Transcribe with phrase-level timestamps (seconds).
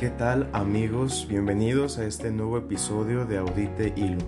[0.00, 1.26] ¿Qué tal amigos?
[1.28, 4.24] Bienvenidos a este nuevo episodio de Audite Hilo.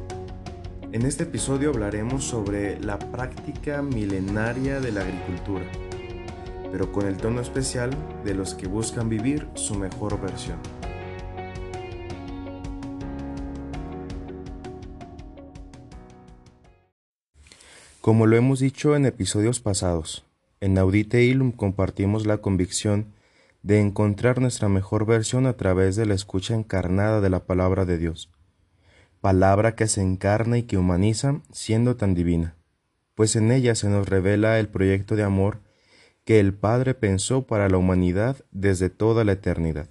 [0.92, 5.64] En este episodio hablaremos sobre la práctica milenaria de la agricultura,
[6.70, 7.90] pero con el tono especial
[8.22, 10.58] de los que buscan vivir su mejor versión.
[18.02, 20.26] Como lo hemos dicho en episodios pasados,
[20.60, 23.06] en Audite Ilum compartimos la convicción
[23.62, 27.98] de encontrar nuestra mejor versión a través de la escucha encarnada de la palabra de
[27.98, 28.30] Dios,
[29.20, 32.56] palabra que se encarna y que humaniza siendo tan divina,
[33.14, 35.60] pues en ella se nos revela el proyecto de amor
[36.24, 39.88] que el Padre pensó para la humanidad desde toda la eternidad.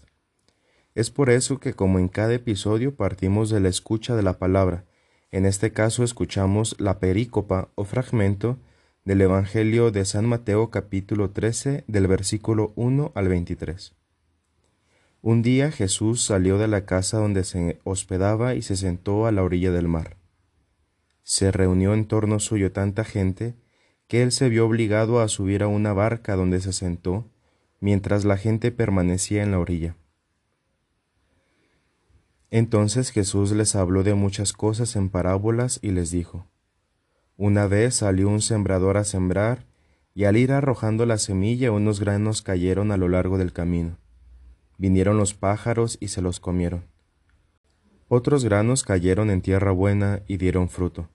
[0.95, 4.85] Es por eso que como en cada episodio partimos de la escucha de la palabra,
[5.31, 8.59] en este caso escuchamos la perícopa o fragmento
[9.03, 13.95] del Evangelio de San Mateo capítulo 13 del versículo 1 al 23.
[15.23, 19.41] Un día Jesús salió de la casa donde se hospedaba y se sentó a la
[19.41, 20.17] orilla del mar.
[21.23, 23.55] Se reunió en torno suyo tanta gente
[24.07, 27.27] que él se vio obligado a subir a una barca donde se sentó,
[27.79, 29.95] mientras la gente permanecía en la orilla.
[32.51, 36.50] Entonces Jesús les habló de muchas cosas en parábolas y les dijo,
[37.43, 39.65] Una vez salió un sembrador a sembrar,
[40.13, 43.97] y al ir arrojando la semilla unos granos cayeron a lo largo del camino.
[44.77, 46.83] Vinieron los pájaros y se los comieron.
[48.09, 51.09] Otros granos cayeron en tierra buena y dieron fruto,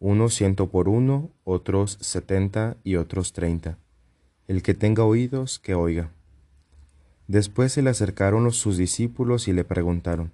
[0.00, 3.78] unos ciento por uno, otros setenta y otros treinta.
[4.48, 6.10] El que tenga oídos, que oiga.
[7.28, 10.32] Después se le acercaron los sus discípulos y le preguntaron,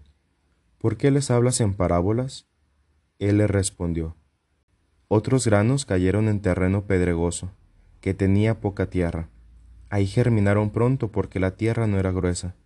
[0.79, 2.47] ¿Por qué les hablas en parábolas?
[3.19, 4.17] Él les respondió,
[5.09, 7.51] Otros granos cayeron en terreno pedregoso,
[8.01, 9.29] que tenía poca tierra.
[9.89, 12.57] Ahí germinaron pronto porque la tierra no era gruesa,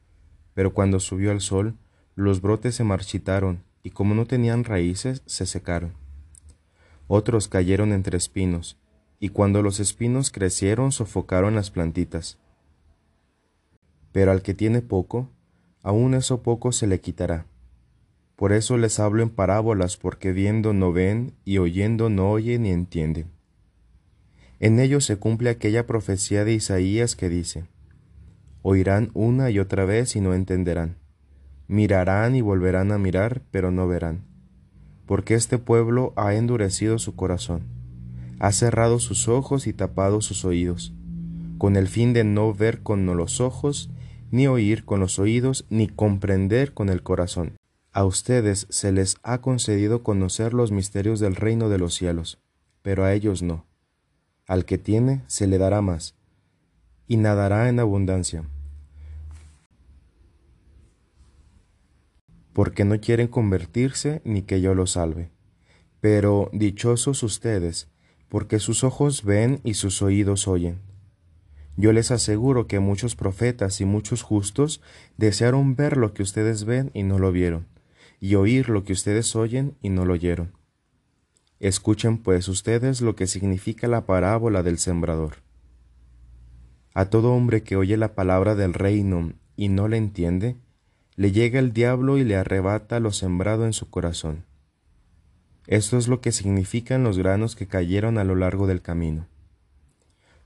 [0.55, 1.77] pero cuando subió el sol,
[2.15, 5.93] los brotes se marchitaron y como no tenían raíces, se secaron.
[7.09, 8.79] Otros cayeron entre espinos,
[9.19, 12.39] y cuando los espinos crecieron sofocaron las plantitas.
[14.13, 15.29] Pero al que tiene poco,
[15.83, 17.47] aun eso poco se le quitará.
[18.41, 22.71] Por eso les hablo en parábolas, porque viendo no ven y oyendo no oyen ni
[22.71, 23.27] entienden.
[24.61, 27.65] En ellos se cumple aquella profecía de Isaías que dice,
[28.63, 30.97] Oirán una y otra vez y no entenderán.
[31.69, 34.25] Mirarán y volverán a mirar, pero no verán.
[35.05, 37.65] Porque este pueblo ha endurecido su corazón,
[38.39, 40.95] ha cerrado sus ojos y tapado sus oídos,
[41.59, 43.91] con el fin de no ver con los ojos,
[44.31, 47.60] ni oír con los oídos, ni comprender con el corazón
[47.93, 52.39] a ustedes se les ha concedido conocer los misterios del reino de los cielos,
[52.83, 53.67] pero a ellos no.
[54.47, 56.15] Al que tiene se le dará más,
[57.09, 58.45] y nadará en abundancia.
[62.53, 65.31] Porque no quieren convertirse ni que yo los salve.
[66.01, 67.89] Pero dichosos ustedes,
[68.29, 70.81] porque sus ojos ven y sus oídos oyen.
[71.77, 74.81] Yo les aseguro que muchos profetas y muchos justos
[75.17, 77.67] desearon ver lo que ustedes ven y no lo vieron
[78.21, 80.53] y oír lo que ustedes oyen y no lo oyeron.
[81.59, 85.37] Escuchen pues ustedes lo que significa la parábola del sembrador.
[86.95, 90.57] A todo hombre que oye la palabra del reino y no le entiende,
[91.17, 94.45] le llega el diablo y le arrebata lo sembrado en su corazón.
[95.67, 99.27] Esto es lo que significan los granos que cayeron a lo largo del camino.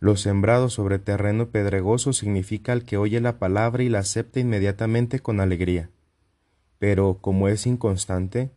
[0.01, 5.21] Lo sembrado sobre terreno pedregoso significa el que oye la palabra y la acepta inmediatamente
[5.21, 5.91] con alegría
[6.79, 8.51] pero como es inconstante,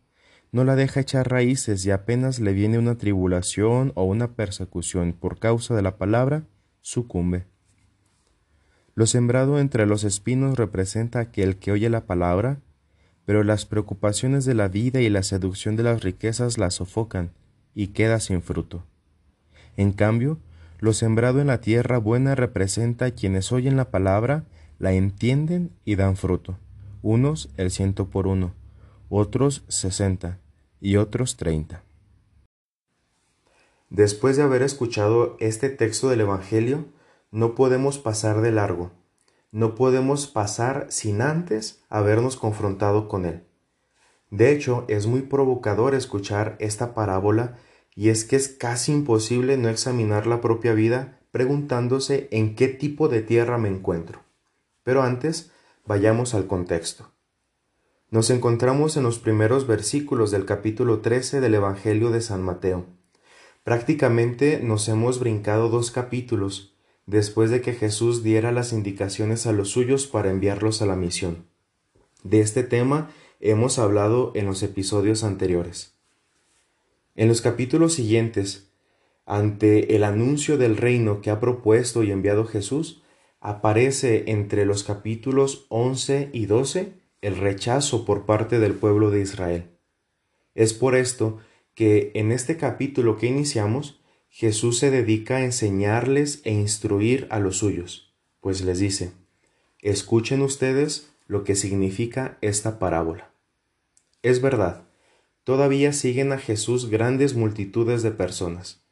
[0.50, 5.38] no la deja echar raíces y apenas le viene una tribulación o una persecución por
[5.38, 6.44] causa de la palabra,
[6.80, 7.44] sucumbe.
[8.94, 12.60] Lo sembrado entre los espinos representa aquel que oye la palabra,
[13.24, 17.30] pero las preocupaciones de la vida y la seducción de las riquezas la sofocan
[17.74, 18.84] y queda sin fruto.
[19.76, 20.38] En cambio,
[20.80, 24.44] lo sembrado en la tierra buena representa a quienes oyen la palabra,
[24.78, 26.58] la entienden y dan fruto
[27.02, 28.54] unos el ciento por uno,
[29.08, 30.38] otros sesenta
[30.80, 31.82] y otros treinta.
[33.90, 36.86] Después de haber escuchado este texto del Evangelio,
[37.30, 38.90] no podemos pasar de largo,
[39.50, 43.44] no podemos pasar sin antes habernos confrontado con él.
[44.30, 47.56] De hecho, es muy provocador escuchar esta parábola
[47.94, 53.08] y es que es casi imposible no examinar la propia vida preguntándose en qué tipo
[53.08, 54.20] de tierra me encuentro.
[54.82, 55.50] Pero antes,
[55.88, 57.10] Vayamos al contexto.
[58.10, 62.84] Nos encontramos en los primeros versículos del capítulo 13 del Evangelio de San Mateo.
[63.64, 66.74] Prácticamente nos hemos brincado dos capítulos,
[67.06, 71.46] después de que Jesús diera las indicaciones a los suyos para enviarlos a la misión.
[72.22, 73.08] De este tema
[73.40, 75.94] hemos hablado en los episodios anteriores.
[77.14, 78.68] En los capítulos siguientes,
[79.24, 83.00] ante el anuncio del reino que ha propuesto y enviado Jesús,
[83.40, 89.70] aparece entre los capítulos 11 y 12 el rechazo por parte del pueblo de Israel.
[90.54, 91.38] Es por esto
[91.74, 97.58] que en este capítulo que iniciamos, Jesús se dedica a enseñarles e instruir a los
[97.58, 99.12] suyos, pues les dice,
[99.80, 103.30] escuchen ustedes lo que significa esta parábola.
[104.22, 104.84] Es verdad,
[105.44, 108.82] todavía siguen a Jesús grandes multitudes de personas,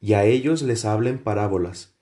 [0.00, 1.94] y a ellos les hablen parábolas,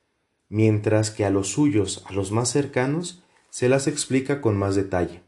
[0.48, 5.22] mientras que a los suyos, a los más cercanos, se las explica con más detalle.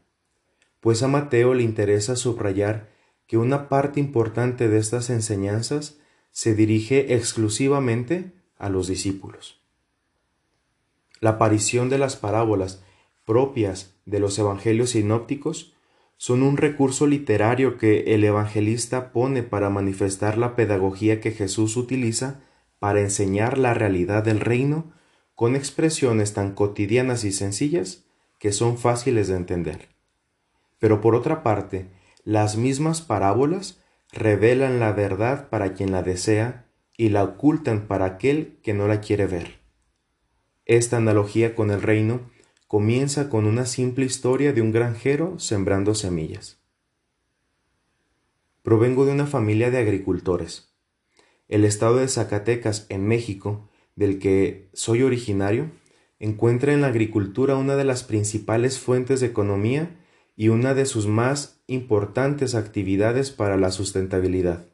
[0.79, 2.89] Pues a Mateo le interesa subrayar
[3.27, 5.99] que una parte importante de estas enseñanzas
[6.31, 9.61] se dirige exclusivamente a los discípulos.
[11.19, 12.83] La aparición de las parábolas
[13.25, 15.75] propias de los evangelios sinópticos
[16.17, 22.41] son un recurso literario que el evangelista pone para manifestar la pedagogía que Jesús utiliza
[22.79, 24.91] para enseñar la realidad del reino
[25.41, 28.05] con expresiones tan cotidianas y sencillas
[28.37, 29.89] que son fáciles de entender.
[30.77, 31.87] Pero por otra parte,
[32.23, 38.59] las mismas parábolas revelan la verdad para quien la desea y la ocultan para aquel
[38.61, 39.61] que no la quiere ver.
[40.67, 42.29] Esta analogía con el reino
[42.67, 46.59] comienza con una simple historia de un granjero sembrando semillas.
[48.61, 50.75] Provengo de una familia de agricultores.
[51.47, 53.70] El estado de Zacatecas, en México,
[54.01, 55.69] del que soy originario,
[56.17, 59.95] encuentra en la agricultura una de las principales fuentes de economía
[60.35, 64.65] y una de sus más importantes actividades para la sustentabilidad,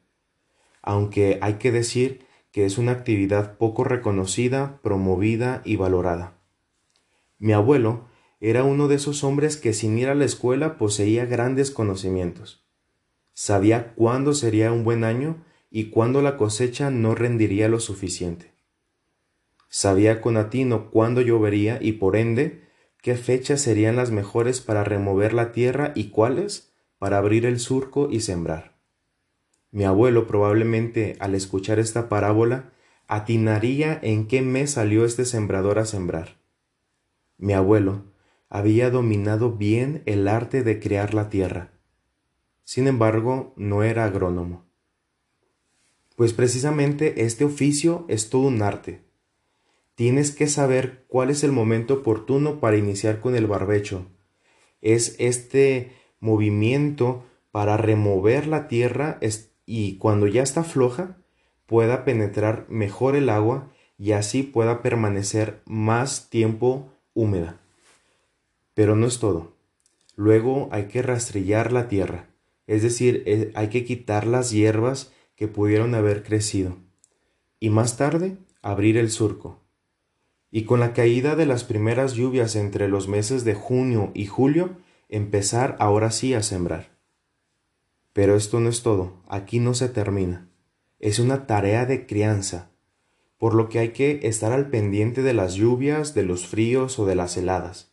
[0.82, 6.40] aunque hay que decir que es una actividad poco reconocida, promovida y valorada.
[7.38, 8.08] Mi abuelo
[8.40, 12.66] era uno de esos hombres que sin ir a la escuela poseía grandes conocimientos.
[13.34, 18.57] Sabía cuándo sería un buen año y cuándo la cosecha no rendiría lo suficiente.
[19.78, 22.64] Sabía con atino cuándo llovería y por ende
[23.04, 28.10] qué fechas serían las mejores para remover la tierra y cuáles para abrir el surco
[28.10, 28.80] y sembrar.
[29.70, 32.74] Mi abuelo probablemente al escuchar esta parábola
[33.08, 36.40] atinaría en qué mes salió este sembrador a sembrar.
[37.38, 38.06] Mi abuelo
[38.50, 41.70] había dominado bien el arte de crear la tierra.
[42.64, 44.66] Sin embargo, no era agrónomo.
[46.16, 49.06] Pues precisamente este oficio es todo un arte
[49.98, 54.06] Tienes que saber cuál es el momento oportuno para iniciar con el barbecho.
[54.80, 59.20] Es este movimiento para remover la tierra
[59.66, 61.18] y cuando ya está floja
[61.66, 67.60] pueda penetrar mejor el agua y así pueda permanecer más tiempo húmeda.
[68.76, 69.56] Pero no es todo.
[70.16, 72.30] Luego hay que rastrillar la tierra,
[72.68, 76.78] es decir, eh, hay que quitar las hierbas que pudieron haber crecido.
[77.60, 79.66] Y más tarde abrir el surco
[80.58, 84.72] y con la caída de las primeras lluvias entre los meses de junio y julio,
[85.08, 86.98] empezar ahora sí a sembrar.
[88.12, 90.50] Pero esto no es todo, aquí no se termina.
[91.00, 92.72] Es una tarea de crianza,
[93.38, 97.06] por lo que hay que estar al pendiente de las lluvias, de los fríos o
[97.06, 97.92] de las heladas.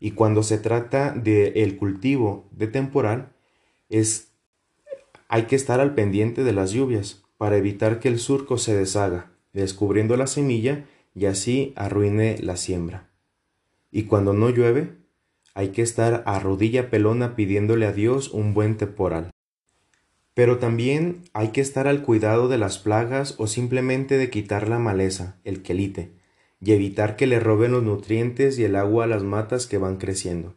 [0.00, 3.34] Y cuando se trata del el cultivo de temporal,
[3.90, 4.32] es
[5.28, 9.32] hay que estar al pendiente de las lluvias para evitar que el surco se deshaga,
[9.52, 13.10] descubriendo la semilla y así arruine la siembra.
[13.90, 14.96] Y cuando no llueve,
[15.54, 19.30] hay que estar a rodilla pelona pidiéndole a Dios un buen temporal.
[20.34, 24.78] Pero también hay que estar al cuidado de las plagas o simplemente de quitar la
[24.78, 26.12] maleza, el quelite,
[26.60, 29.98] y evitar que le roben los nutrientes y el agua a las matas que van
[29.98, 30.54] creciendo.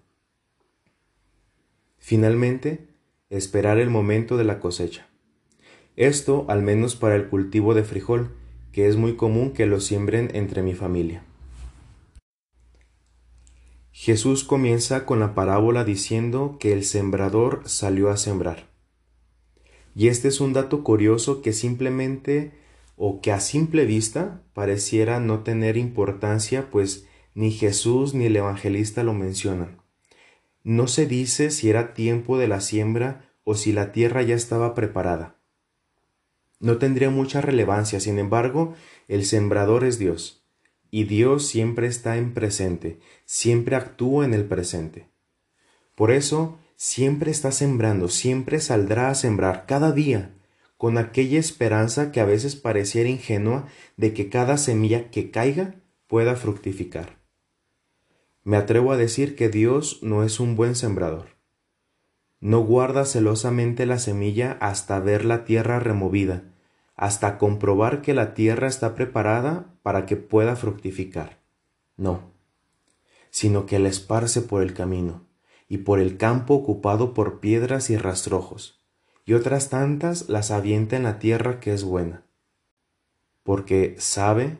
[1.97, 2.87] Finalmente,
[3.29, 5.07] esperar el momento de la cosecha.
[5.97, 8.31] Esto al menos para el cultivo de frijol,
[8.75, 11.23] que es muy común que lo siembren entre mi familia.
[13.93, 18.67] Jesús comienza con la parábola diciendo que el sembrador salió a sembrar.
[19.95, 22.51] Y este es un dato curioso que simplemente
[22.97, 29.03] o que a simple vista pareciera no tener importancia, pues ni Jesús ni el evangelista
[29.05, 29.81] lo mencionan.
[30.65, 34.75] No se dice si era tiempo de la siembra o si la tierra ya estaba
[34.75, 35.34] preparada
[36.59, 38.73] no tendría mucha relevancia, sin embargo,
[39.07, 40.45] el sembrador es Dios,
[40.91, 45.09] y Dios siempre está en presente, siempre actúa en el presente.
[45.95, 50.33] Por eso, siempre está sembrando, siempre saldrá a sembrar cada día,
[50.77, 55.75] con aquella esperanza que a veces pareciera ingenua de que cada semilla que caiga
[56.07, 57.17] pueda fructificar.
[58.43, 61.34] Me atrevo a decir que Dios no es un buen sembrador.
[62.45, 66.43] No guarda celosamente la semilla hasta ver la tierra removida,
[66.95, 71.39] hasta comprobar que la tierra está preparada para que pueda fructificar.
[71.97, 72.29] No,
[73.31, 75.25] sino que la esparce por el camino,
[75.67, 78.79] y por el campo ocupado por piedras y rastrojos,
[79.25, 82.25] y otras tantas las avienta en la tierra que es buena.
[83.41, 84.59] Porque sabe,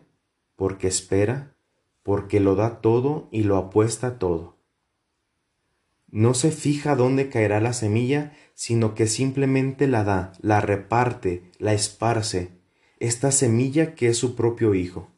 [0.55, 1.53] porque espera,
[2.01, 4.54] porque lo da todo y lo apuesta todo.
[6.09, 11.73] No se fija dónde caerá la semilla, sino que simplemente la da, la reparte, la
[11.73, 12.51] esparce,
[12.99, 15.11] esta semilla que es su propio Hijo,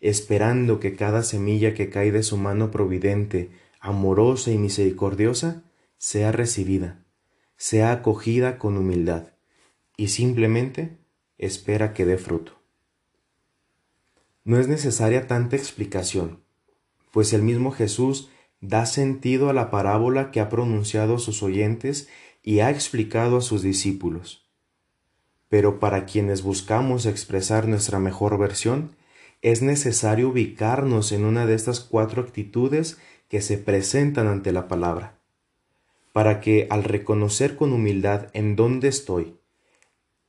[0.00, 5.62] esperando que cada semilla que cae de su mano providente, amorosa y misericordiosa,
[5.98, 7.04] sea recibida,
[7.56, 9.28] sea acogida con humildad,
[9.96, 10.96] y simplemente
[11.38, 12.52] espera que dé fruto.
[14.44, 16.42] No es necesaria tanta explicación,
[17.12, 18.30] pues el mismo Jesús
[18.68, 22.08] da sentido a la parábola que ha pronunciado a sus oyentes
[22.42, 24.46] y ha explicado a sus discípulos.
[25.48, 28.96] Pero para quienes buscamos expresar nuestra mejor versión,
[29.42, 35.18] es necesario ubicarnos en una de estas cuatro actitudes que se presentan ante la palabra,
[36.12, 39.36] para que al reconocer con humildad en dónde estoy,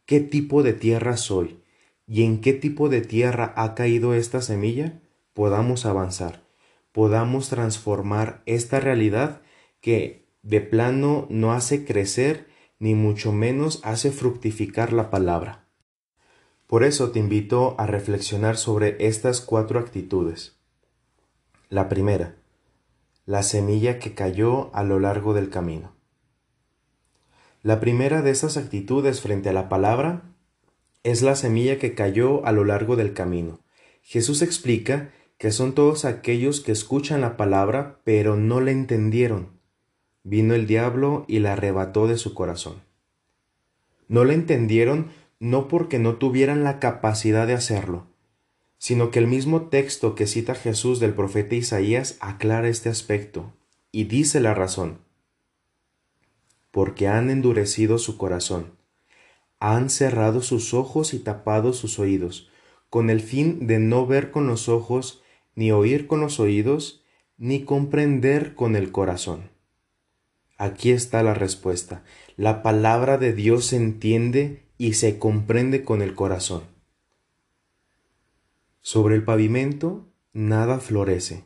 [0.05, 1.59] qué tipo de tierra soy,
[2.07, 4.99] y en qué tipo de tierra ha caído esta semilla,
[5.33, 6.44] podamos avanzar,
[6.95, 9.41] podamos transformar esta realidad
[9.81, 12.47] que de plano no hace crecer
[12.79, 15.67] ni mucho menos hace fructificar la palabra.
[16.67, 20.57] Por eso te invito a reflexionar sobre estas cuatro actitudes.
[21.67, 22.37] La primera,
[23.25, 25.91] la semilla que cayó a lo largo del camino.
[27.61, 30.21] La primera de esas actitudes frente a la palabra
[31.03, 33.59] es la semilla que cayó a lo largo del camino.
[34.01, 35.11] Jesús explica
[35.45, 39.59] que son todos aquellos que escuchan la palabra pero no la entendieron.
[40.23, 42.81] Vino el diablo y la arrebató de su corazón.
[44.07, 48.07] No la entendieron no porque no tuvieran la capacidad de hacerlo,
[48.79, 53.53] sino que el mismo texto que cita Jesús del profeta Isaías aclara este aspecto
[53.91, 54.97] y dice la razón.
[56.71, 58.73] Porque han endurecido su corazón
[59.59, 62.49] han cerrado sus ojos y tapado sus oídos,
[62.89, 65.21] con el fin de no ver con los ojos,
[65.55, 67.03] ni oír con los oídos,
[67.38, 69.50] ni comprender con el corazón.
[70.57, 72.03] Aquí está la respuesta.
[72.38, 76.63] La palabra de Dios se entiende y se comprende con el corazón.
[78.81, 81.43] Sobre el pavimento nada florece.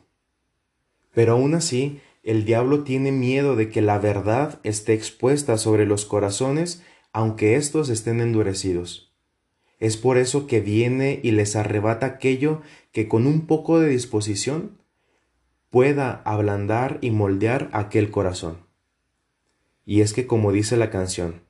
[1.12, 6.04] Pero aún así, el diablo tiene miedo de que la verdad esté expuesta sobre los
[6.04, 9.09] corazones aunque éstos estén endurecidos.
[9.80, 14.78] Es por eso que viene y les arrebata aquello que con un poco de disposición
[15.70, 18.58] pueda ablandar y moldear aquel corazón.
[19.86, 21.42] Y es que como dice la canción,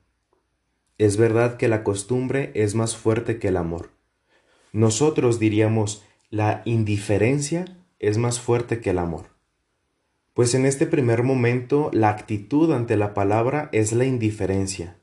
[0.97, 3.89] es verdad que la costumbre es más fuerte que el amor.
[4.71, 7.65] Nosotros diríamos, la indiferencia
[7.99, 9.25] es más fuerte que el amor.
[10.33, 14.97] Pues en este primer momento la actitud ante la palabra es la indiferencia.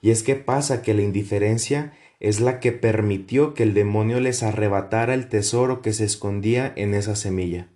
[0.00, 4.42] Y es que pasa que la indiferencia es la que permitió que el demonio les
[4.42, 7.68] arrebatara el tesoro que se escondía en esa semilla.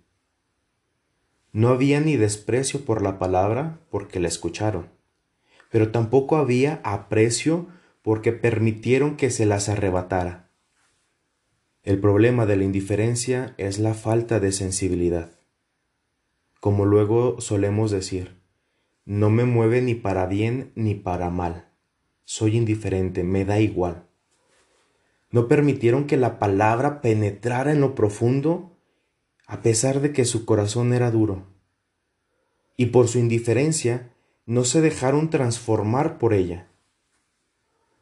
[1.51, 4.89] No había ni desprecio por la palabra porque la escucharon,
[5.69, 7.67] pero tampoco había aprecio
[8.01, 10.49] porque permitieron que se las arrebatara.
[11.83, 15.31] El problema de la indiferencia es la falta de sensibilidad.
[16.61, 18.39] Como luego solemos decir,
[19.03, 21.65] no me mueve ni para bien ni para mal
[22.25, 24.04] soy indiferente, me da igual.
[25.35, 28.71] No permitieron que la palabra penetrara en lo profundo
[29.45, 31.43] a pesar de que su corazón era duro.
[32.77, 34.13] Y por su indiferencia
[34.45, 36.69] no se dejaron transformar por ella.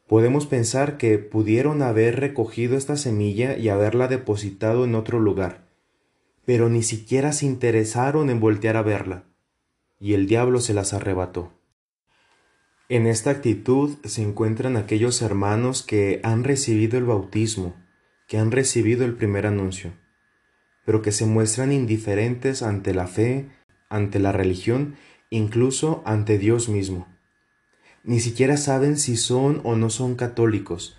[0.06, 5.66] Podemos pensar que pudieron haber recogido esta semilla y haberla depositado en otro lugar,
[6.44, 9.24] pero ni siquiera se interesaron en voltear a verla,
[9.98, 11.50] y el diablo se las arrebató.
[12.90, 17.74] En esta actitud se encuentran aquellos hermanos que han recibido el bautismo,
[18.28, 19.94] que han recibido el primer anuncio,
[20.84, 23.48] pero que se muestran indiferentes ante la fe,
[23.88, 24.96] ante la religión,
[25.30, 27.08] incluso ante Dios mismo.
[28.02, 30.98] Ni siquiera saben si son o no son católicos.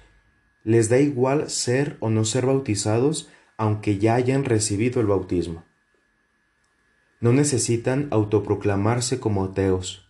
[0.63, 5.63] Les da igual ser o no ser bautizados aunque ya hayan recibido el bautismo.
[7.19, 10.04] No necesitan autoproclamarse como ateos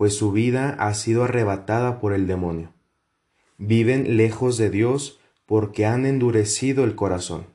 [0.00, 2.72] pues su vida ha sido arrebatada por el demonio.
[3.58, 7.48] Viven lejos de Dios porque han endurecido el corazón.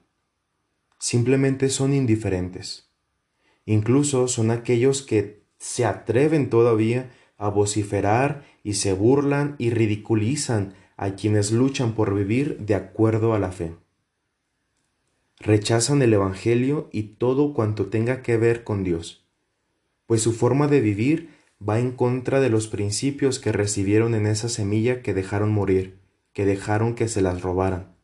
[1.00, 2.92] simplemente son indiferentes.
[3.66, 7.10] Incluso son aquellos que se atreven todavía
[7.40, 13.40] a vociferar y se burlan y ridiculizan a quienes luchan por vivir de acuerdo a
[13.40, 13.74] la fe.
[15.40, 19.26] Rechazan el Evangelio y todo cuanto tenga que ver con Dios,
[20.06, 24.50] pues su forma de vivir va en contra de los principios que recibieron en esa
[24.50, 26.00] semilla que dejaron morir,
[26.34, 27.96] que dejaron que se las robaran,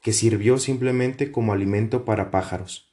[0.00, 2.92] que sirvió simplemente como alimento para pájaros.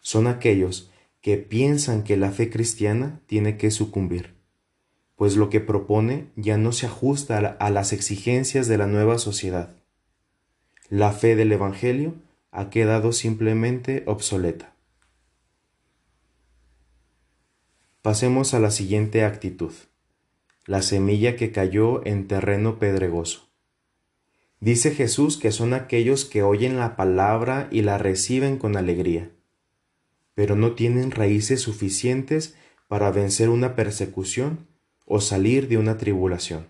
[0.00, 0.90] Son aquellos
[1.20, 4.42] que piensan que la fe cristiana tiene que sucumbir
[5.22, 9.76] pues lo que propone ya no se ajusta a las exigencias de la nueva sociedad.
[10.88, 12.16] La fe del Evangelio
[12.50, 14.71] ha quedado simplemente obsoleta.
[18.02, 19.70] Pasemos a la siguiente actitud,
[20.66, 23.48] la semilla que cayó en terreno pedregoso.
[24.58, 29.30] Dice Jesús que son aquellos que oyen la palabra y la reciben con alegría,
[30.34, 32.56] pero no tienen raíces suficientes
[32.88, 34.66] para vencer una persecución
[35.06, 36.66] o salir de una tribulación.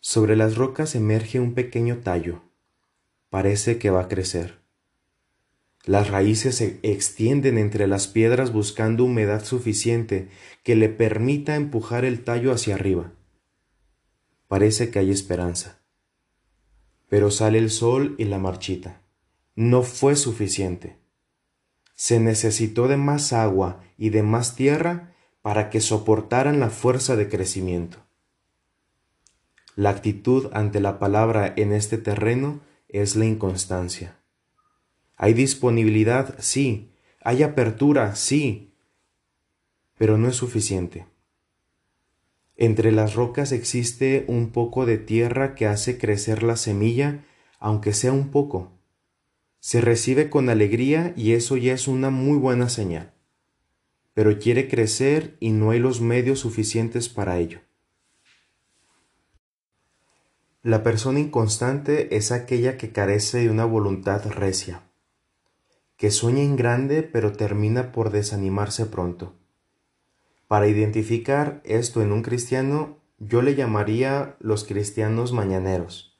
[0.00, 2.42] Sobre las rocas emerge un pequeño tallo.
[3.30, 4.57] Parece que va a crecer.
[5.88, 10.28] Las raíces se extienden entre las piedras buscando humedad suficiente
[10.62, 13.14] que le permita empujar el tallo hacia arriba.
[14.48, 15.80] Parece que hay esperanza.
[17.08, 19.00] Pero sale el sol y la marchita.
[19.56, 20.98] No fue suficiente.
[21.94, 27.30] Se necesitó de más agua y de más tierra para que soportaran la fuerza de
[27.30, 27.96] crecimiento.
[29.74, 34.17] La actitud ante la palabra en este terreno es la inconstancia.
[35.18, 36.88] Hay disponibilidad, sí,
[37.20, 38.72] hay apertura, sí,
[39.98, 41.04] pero no es suficiente.
[42.56, 47.22] Entre las rocas existe un poco de tierra que hace crecer la semilla,
[47.58, 48.72] aunque sea un poco.
[49.60, 53.12] Se recibe con alegría y eso ya es una muy buena señal
[54.18, 57.60] pero quiere crecer y no hay los medios suficientes para ello.
[60.64, 64.87] La persona inconstante es aquella que carece de una voluntad recia,
[65.98, 69.34] que sueña en grande pero termina por desanimarse pronto.
[70.46, 76.16] Para identificar esto en un cristiano, yo le llamaría los cristianos mañaneros,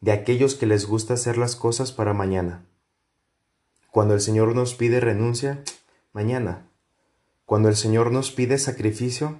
[0.00, 2.64] de aquellos que les gusta hacer las cosas para mañana.
[3.92, 5.62] Cuando el Señor nos pide renuncia,
[6.12, 6.66] mañana.
[7.44, 9.38] Cuando el Señor nos pide sacrificio,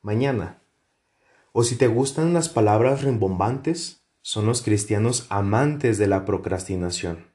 [0.00, 0.60] mañana.
[1.52, 7.33] O si te gustan las palabras rimbombantes, son los cristianos amantes de la procrastinación.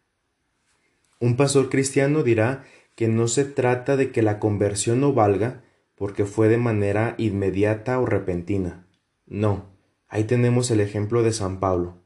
[1.19, 5.63] Un pastor cristiano dirá que no se trata de que la conversión no valga
[5.95, 8.87] porque fue de manera inmediata o repentina.
[9.25, 9.65] No,
[10.07, 11.97] ahí tenemos el ejemplo de San Pablo.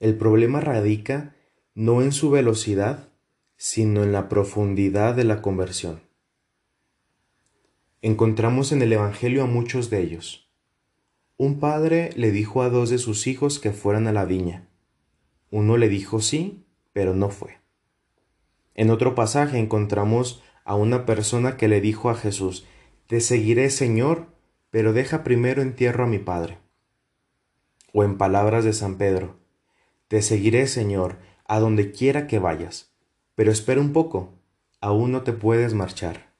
[0.00, 1.34] El problema radica
[1.74, 3.08] no en su velocidad,
[3.56, 6.00] sino en la profundidad de la conversión
[8.04, 10.50] encontramos en el Evangelio a muchos de ellos.
[11.38, 14.68] Un padre le dijo a dos de sus hijos que fueran a la viña.
[15.50, 17.63] Uno le dijo sí, pero no fue.
[18.74, 22.66] En otro pasaje encontramos a una persona que le dijo a Jesús,
[23.06, 24.26] Te seguiré, Señor,
[24.70, 26.58] pero deja primero entierro a mi padre.
[27.92, 29.36] O en palabras de San Pedro,
[30.08, 32.92] Te seguiré, Señor, a donde quiera que vayas,
[33.34, 34.32] pero espera un poco,
[34.80, 36.32] aún no te puedes marchar.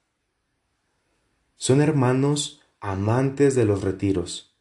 [1.55, 4.55] Son hermanos amantes de los retiros,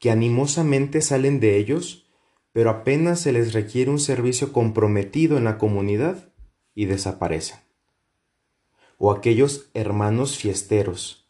[0.00, 2.10] que animosamente salen de ellos,
[2.52, 6.31] pero apenas se les requiere un servicio comprometido en la comunidad
[6.74, 7.58] y desaparecen.
[8.98, 11.28] O aquellos hermanos fiesteros,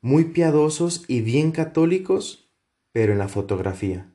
[0.00, 2.50] muy piadosos y bien católicos,
[2.92, 4.12] pero en la fotografía.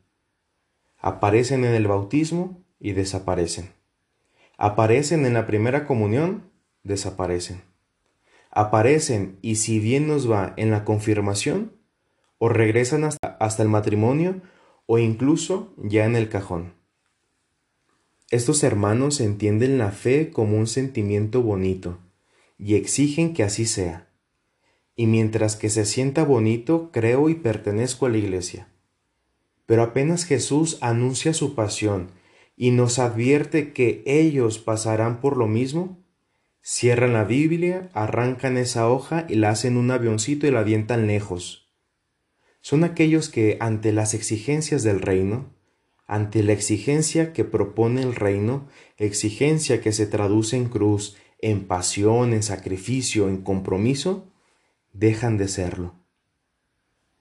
[0.97, 3.73] Aparecen en el bautismo y desaparecen.
[4.57, 6.49] Aparecen en la primera comunión,
[6.83, 7.61] desaparecen
[8.55, 11.73] aparecen y si bien nos va en la confirmación,
[12.37, 14.41] o regresan hasta, hasta el matrimonio
[14.87, 16.73] o incluso ya en el cajón.
[18.31, 21.99] Estos hermanos entienden la fe como un sentimiento bonito
[22.57, 24.09] y exigen que así sea.
[24.95, 28.69] Y mientras que se sienta bonito, creo y pertenezco a la iglesia.
[29.65, 32.11] Pero apenas Jesús anuncia su pasión
[32.55, 36.05] y nos advierte que ellos pasarán por lo mismo,
[36.67, 41.69] Cierran la Biblia, arrancan esa hoja y la hacen un avioncito y la avientan lejos.
[42.61, 45.53] Son aquellos que ante las exigencias del reino,
[46.07, 52.33] ante la exigencia que propone el reino, exigencia que se traduce en cruz, en pasión,
[52.33, 54.25] en sacrificio, en compromiso,
[54.93, 55.95] dejan de serlo.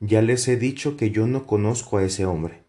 [0.01, 2.65] Ya les he dicho que yo no conozco a ese hombre.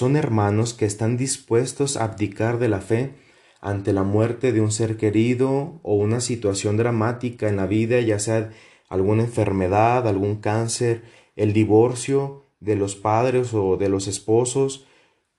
[0.00, 3.14] Son hermanos que están dispuestos a abdicar de la fe
[3.60, 8.18] ante la muerte de un ser querido o una situación dramática en la vida, ya
[8.18, 8.50] sea
[8.88, 11.04] alguna enfermedad, algún cáncer,
[11.36, 14.86] el divorcio de los padres o de los esposos,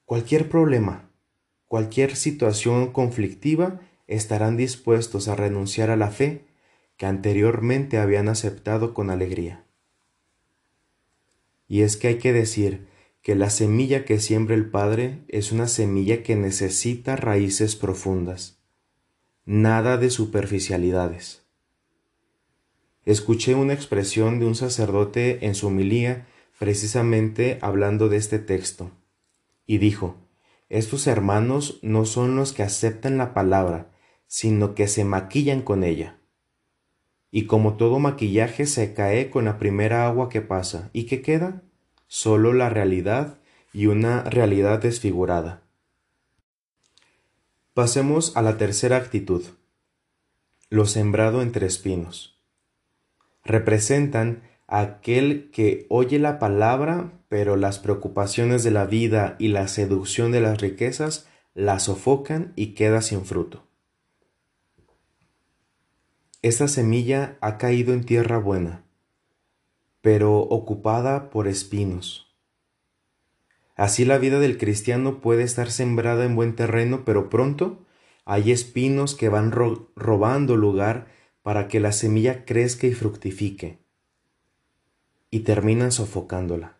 [0.06, 1.10] cualquier problema,
[1.68, 6.46] cualquier situación conflictiva, estarán dispuestos a renunciar a la fe
[6.98, 9.64] que anteriormente habían aceptado con alegría.
[11.68, 12.88] Y es que hay que decir
[13.22, 18.60] que la semilla que siembra el Padre es una semilla que necesita raíces profundas,
[19.46, 21.44] nada de superficialidades.
[23.06, 26.28] Escuché una expresión de un sacerdote en su homilía
[26.60, 28.92] precisamente hablando de este texto,
[29.66, 30.18] y dijo,
[30.70, 33.92] estos hermanos no son los que aceptan la palabra,
[34.28, 36.20] sino que se maquillan con ella.
[37.30, 41.64] Y como todo maquillaje se cae con la primera agua que pasa, ¿y qué queda?
[42.08, 43.40] Solo la realidad
[43.74, 45.64] y una realidad desfigurada.
[47.74, 49.44] Pasemos a la tercera actitud,
[50.70, 52.40] lo sembrado entre espinos.
[53.44, 60.32] Representan aquel que oye la palabra, pero las preocupaciones de la vida y la seducción
[60.32, 63.68] de las riquezas la sofocan y queda sin fruto.
[66.42, 68.84] Esta semilla ha caído en tierra buena,
[70.02, 72.36] pero ocupada por espinos.
[73.76, 77.86] Así la vida del cristiano puede estar sembrada en buen terreno, pero pronto
[78.26, 81.08] hay espinos que van robando lugar
[81.44, 83.83] para que la semilla crezca y fructifique,
[85.34, 86.78] y terminan sofocándola.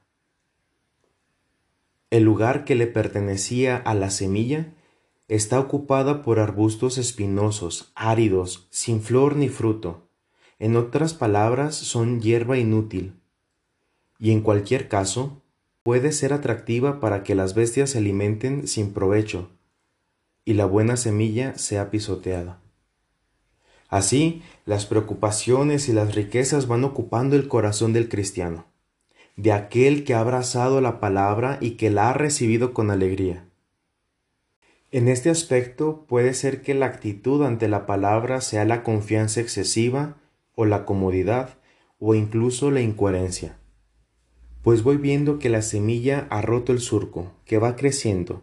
[2.12, 4.76] El lugar que le pertenecía a la semilla
[5.28, 10.08] está ocupada por arbustos espinosos, áridos, sin flor ni fruto.
[10.60, 13.16] En otras palabras, son hierba inútil.
[14.20, 15.42] Y en cualquier caso,
[15.82, 19.50] puede ser atractiva para que las bestias se alimenten sin provecho,
[20.46, 22.63] y la buena semilla sea pisoteada.
[23.94, 28.66] Así, las preocupaciones y las riquezas van ocupando el corazón del cristiano,
[29.36, 33.46] de aquel que ha abrazado la palabra y que la ha recibido con alegría.
[34.90, 40.18] En este aspecto puede ser que la actitud ante la palabra sea la confianza excesiva
[40.56, 41.60] o la comodidad
[42.00, 43.60] o incluso la incoherencia.
[44.64, 48.42] Pues voy viendo que la semilla ha roto el surco, que va creciendo,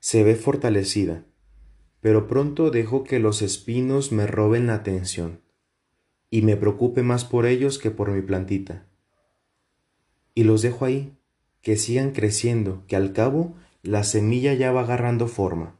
[0.00, 1.22] se ve fortalecida,
[2.00, 5.40] pero pronto dejo que los espinos me roben la atención
[6.30, 8.86] y me preocupe más por ellos que por mi plantita.
[10.34, 11.16] Y los dejo ahí,
[11.62, 15.76] que sigan creciendo, que al cabo la semilla ya va agarrando forma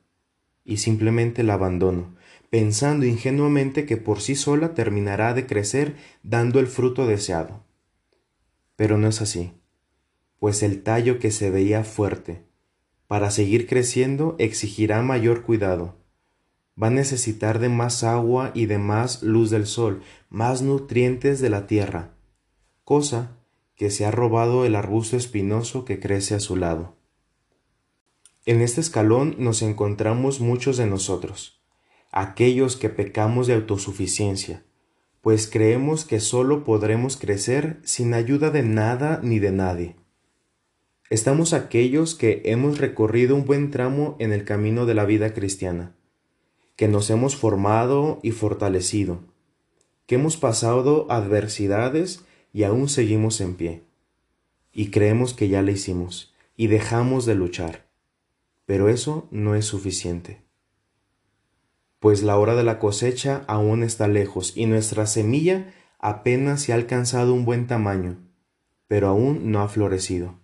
[0.64, 2.16] y simplemente la abandono,
[2.50, 7.64] pensando ingenuamente que por sí sola terminará de crecer dando el fruto deseado.
[8.74, 9.52] Pero no es así,
[10.40, 12.42] pues el tallo que se veía fuerte,
[13.06, 15.96] para seguir creciendo exigirá mayor cuidado.
[16.80, 21.48] Va a necesitar de más agua y de más luz del sol, más nutrientes de
[21.48, 22.14] la tierra,
[22.84, 23.38] cosa
[23.76, 26.96] que se ha robado el arbusto espinoso que crece a su lado.
[28.44, 31.60] En este escalón nos encontramos muchos de nosotros,
[32.12, 34.62] aquellos que pecamos de autosuficiencia,
[35.20, 39.96] pues creemos que solo podremos crecer sin ayuda de nada ni de nadie.
[41.10, 45.95] Estamos aquellos que hemos recorrido un buen tramo en el camino de la vida cristiana,
[46.76, 49.20] que nos hemos formado y fortalecido,
[50.06, 53.82] que hemos pasado adversidades y aún seguimos en pie,
[54.72, 57.86] y creemos que ya le hicimos, y dejamos de luchar.
[58.66, 60.42] Pero eso no es suficiente.
[61.98, 66.74] Pues la hora de la cosecha aún está lejos y nuestra semilla apenas se ha
[66.74, 68.18] alcanzado un buen tamaño,
[68.86, 70.38] pero aún no ha florecido.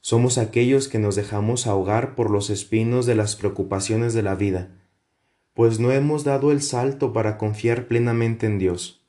[0.00, 4.76] Somos aquellos que nos dejamos ahogar por los espinos de las preocupaciones de la vida,
[5.54, 9.04] pues no hemos dado el salto para confiar plenamente en Dios,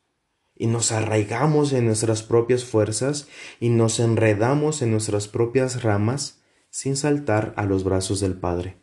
[0.55, 3.27] y nos arraigamos en nuestras propias fuerzas
[3.59, 8.77] y nos enredamos en nuestras propias ramas sin saltar a los brazos del Padre.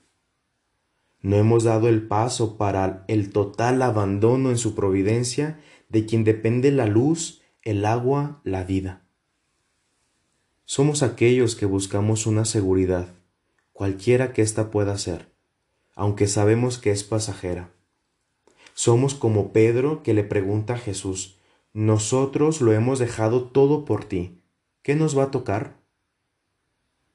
[1.21, 6.71] No hemos dado el paso para el total abandono en su providencia de quien depende
[6.71, 9.06] la luz, el agua, la vida.
[10.67, 13.09] Somos aquellos que buscamos una seguridad,
[13.73, 15.33] cualquiera que ésta pueda ser,
[15.95, 17.71] aunque sabemos que es pasajera.
[18.75, 21.39] Somos como Pedro que le pregunta a Jesús,
[21.73, 24.43] nosotros lo hemos dejado todo por ti,
[24.83, 25.87] ¿qué nos va a tocar?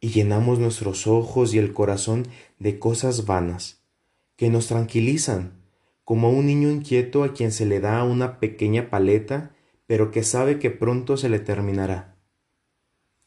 [0.02, 2.26] y llenamos nuestros ojos y el corazón
[2.58, 3.84] de cosas vanas,
[4.36, 5.62] que nos tranquilizan,
[6.04, 10.24] como a un niño inquieto a quien se le da una pequeña paleta, pero que
[10.24, 12.11] sabe que pronto se le terminará.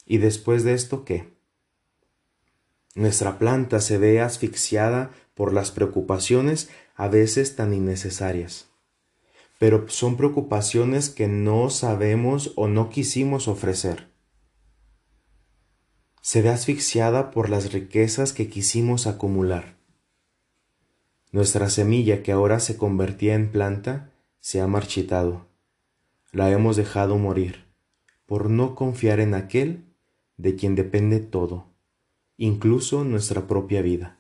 [0.07, 1.33] ¿Y después de esto qué?
[2.95, 8.69] Nuestra planta se ve asfixiada por las preocupaciones a veces tan innecesarias.
[9.59, 14.13] Pero son preocupaciones que no sabemos o no quisimos ofrecer.
[16.21, 19.77] Se ve asfixiada por las riquezas que quisimos acumular.
[21.33, 25.49] Nuestra semilla que ahora se convertía en planta se ha marchitado.
[26.31, 27.65] La hemos dejado morir
[28.27, 29.94] por no confiar en aquel
[30.37, 31.67] de quien depende todo,
[32.37, 34.19] incluso nuestra propia vida.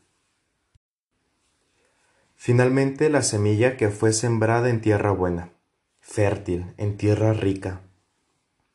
[2.36, 5.52] Finalmente la semilla que fue sembrada en tierra buena,
[6.00, 7.80] fértil, en tierra rica,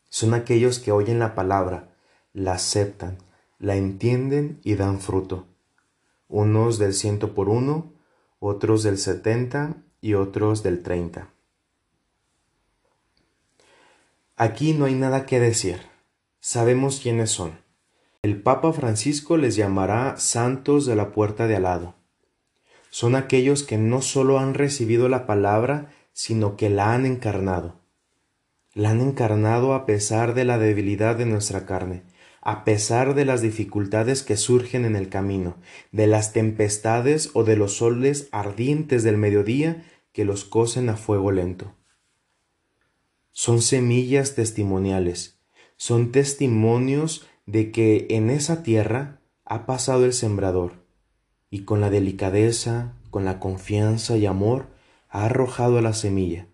[0.10, 1.94] son aquellos que oyen la palabra,
[2.34, 3.18] la aceptan,
[3.60, 5.46] la entienden y dan fruto,
[6.28, 7.94] unos del ciento por uno,
[8.40, 11.30] otros del setenta y otros del treinta.
[14.36, 15.89] Aquí no hay nada que decir.
[16.42, 17.60] Sabemos quiénes son.
[18.22, 21.96] El Papa Francisco les llamará santos de la puerta de al.
[22.90, 27.82] Son aquellos que no solo han recibido la palabra, sino que la han encarnado.
[28.74, 32.04] La han encarnado a pesar de la debilidad de nuestra carne,
[32.42, 35.58] a pesar de las dificultades que surgen en el camino,
[35.92, 41.32] de las tempestades o de los soles ardientes del mediodía que los cosen a fuego
[41.32, 41.76] lento
[43.40, 45.39] son semillas testimoniales,
[45.80, 50.74] son testimonios de que en esa tierra ha pasado el sembrador
[51.50, 54.68] y con la delicadeza, con la confianza y amor
[55.08, 56.48] ha arrojado la semilla,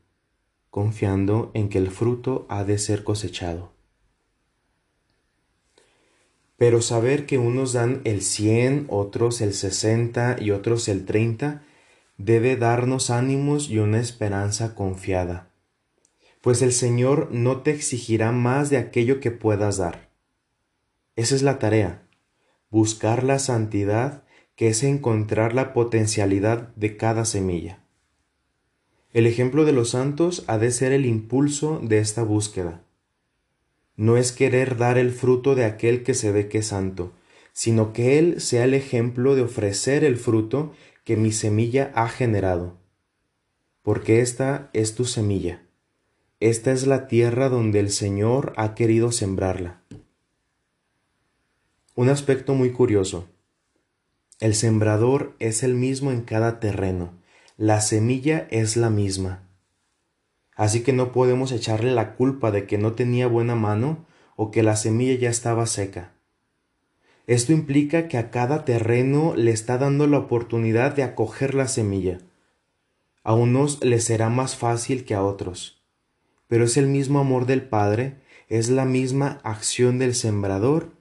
[0.69, 3.73] confiando en que el fruto ha de ser cosechado.
[6.55, 11.63] Pero saber que unos dan el cien, otros el sesenta y otros el treinta,
[12.19, 15.49] debe darnos ánimos y una esperanza confiada
[16.45, 20.11] pues el Señor no te exigirá más de aquello que puedas dar.
[21.15, 22.07] Esa es la tarea,
[22.69, 27.83] buscar la santidad que es encontrar la potencialidad de cada semilla.
[29.11, 32.83] El ejemplo de los santos ha de ser el impulso de esta búsqueda.
[33.95, 37.13] No es querer dar el fruto de aquel que se ve que es santo,
[37.53, 40.73] sino que Él sea el ejemplo de ofrecer el fruto
[41.05, 42.77] que mi semilla ha generado.
[43.81, 45.64] Porque esta es tu semilla.
[46.45, 49.81] Esta es la tierra donde el Señor ha querido sembrarla.
[51.95, 53.27] Un aspecto muy curioso.
[54.39, 57.15] El sembrador es el mismo en cada terreno.
[57.57, 59.41] La semilla es la misma.
[60.55, 64.05] Así que no podemos echarle la culpa de que no tenía buena mano
[64.35, 66.13] o que la semilla ya estaba seca.
[67.25, 72.19] Esto implica que a cada terreno le está dando la oportunidad de acoger la semilla.
[73.23, 75.75] A unos les será más fácil que a otros
[76.47, 78.15] pero es el mismo amor del Padre,
[78.49, 80.91] es la misma acción del sembrador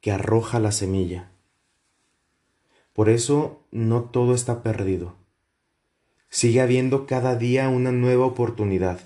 [0.00, 1.30] que arroja la semilla.
[2.92, 5.16] Por eso no todo está perdido.
[6.28, 9.00] Sigue habiendo cada día una nueva oportunidad,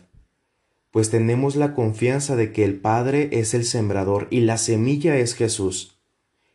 [0.91, 5.35] pues tenemos la confianza de que el Padre es el sembrador y la semilla es
[5.35, 5.99] Jesús.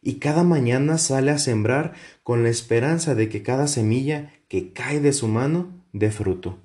[0.02, 5.00] Y cada mañana sale a sembrar con la esperanza de que cada semilla que cae
[5.00, 6.58] de su mano dé fruto.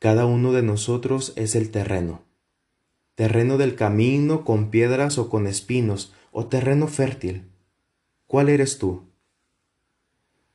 [0.00, 2.22] Cada uno de nosotros es el terreno.
[3.16, 7.50] Terreno del camino con piedras o con espinos, o terreno fértil.
[8.26, 9.10] ¿Cuál eres tú?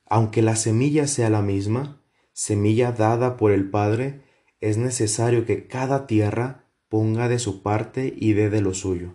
[0.08, 2.02] Aunque la semilla sea la misma,
[2.34, 4.24] semilla dada por el Padre,
[4.62, 9.14] es necesario que cada tierra ponga de su parte y dé de lo suyo.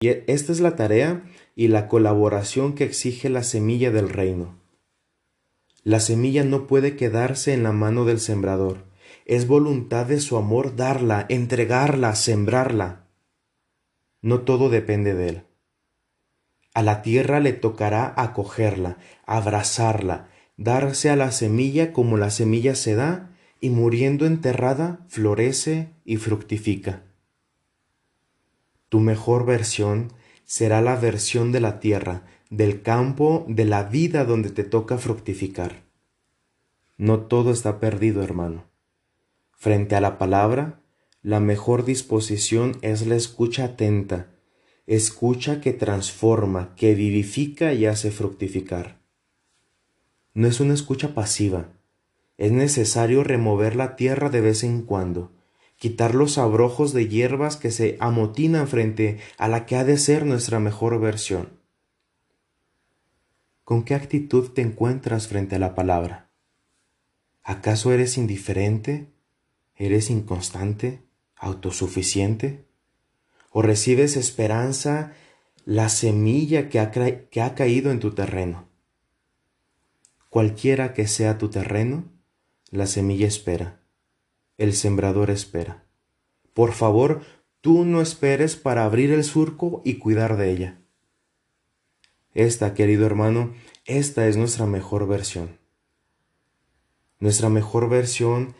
[0.00, 1.22] Y esta es la tarea
[1.54, 4.60] y la colaboración que exige la semilla del reino.
[5.84, 8.84] La semilla no puede quedarse en la mano del sembrador.
[9.24, 13.06] Es voluntad de su amor darla, entregarla, sembrarla.
[14.20, 15.42] No todo depende de él.
[16.74, 22.94] A la tierra le tocará acogerla, abrazarla, darse a la semilla como la semilla se
[22.94, 27.02] da, y muriendo enterrada, florece y fructifica.
[28.88, 30.12] Tu mejor versión
[30.44, 35.84] será la versión de la tierra, del campo de la vida donde te toca fructificar.
[36.98, 38.66] No todo está perdido, hermano.
[39.52, 40.82] Frente a la palabra,
[41.22, 44.34] la mejor disposición es la escucha atenta,
[44.86, 49.00] escucha que transforma, que vivifica y hace fructificar.
[50.34, 51.72] No es una escucha pasiva,
[52.36, 55.32] es necesario remover la tierra de vez en cuando,
[55.76, 60.26] quitar los abrojos de hierbas que se amotinan frente a la que ha de ser
[60.26, 61.61] nuestra mejor versión.
[63.64, 66.30] ¿Con qué actitud te encuentras frente a la palabra?
[67.44, 69.12] ¿Acaso eres indiferente?
[69.76, 71.02] ¿Eres inconstante?
[71.36, 72.66] ¿Autosuficiente?
[73.50, 75.12] ¿O recibes esperanza
[75.64, 78.68] la semilla que ha, que ha caído en tu terreno?
[80.28, 82.10] Cualquiera que sea tu terreno,
[82.70, 83.80] la semilla espera,
[84.56, 85.84] el sembrador espera.
[86.54, 87.22] Por favor,
[87.60, 90.81] tú no esperes para abrir el surco y cuidar de ella.
[92.34, 95.58] Esta, querido hermano, esta es nuestra mejor versión.
[97.18, 98.54] Nuestra mejor versión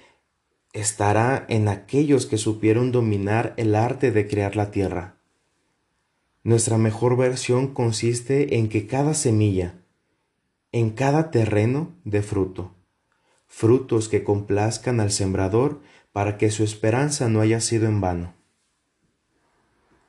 [0.72, 5.16] estará en aquellos que supieron dominar el arte de crear la tierra.
[6.44, 9.80] Nuestra mejor versión consiste en que cada semilla,
[10.70, 12.74] en cada terreno de fruto,
[13.46, 15.80] frutos que complazcan al sembrador
[16.12, 18.34] para que su esperanza no haya sido en vano.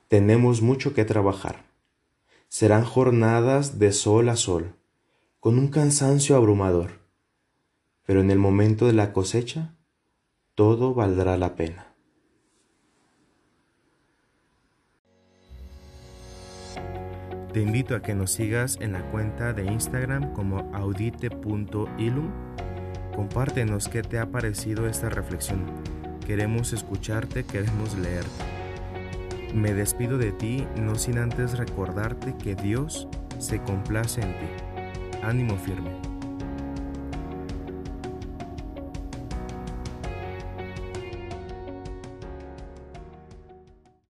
[0.07, 1.72] Tenemos mucho que trabajar.
[2.53, 4.75] Serán jornadas de sol a sol,
[5.39, 6.99] con un cansancio abrumador,
[8.05, 9.73] pero en el momento de la cosecha,
[10.53, 11.95] todo valdrá la pena.
[17.53, 22.29] Te invito a que nos sigas en la cuenta de Instagram como audite.ilum.
[23.15, 25.65] Compártenos qué te ha parecido esta reflexión.
[26.27, 28.62] Queremos escucharte, queremos leerte.
[29.53, 35.19] Me despido de ti no sin antes recordarte que Dios se complace en ti.
[35.21, 36.12] Ánimo firme.